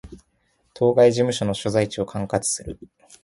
[0.73, 2.79] 当該事務所の所在地を管轄する